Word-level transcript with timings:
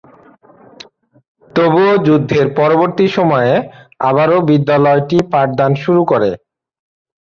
তবুও 1.51 1.93
যুদ্ধের 2.05 2.45
পরবর্তী 2.59 3.05
সময়ে 3.17 3.53
আবারও 4.01 4.37
বিদ্যালয়টি 4.49 5.17
পাঠদান 5.31 5.71
শুরু 5.83 6.01
করে। 6.11 6.29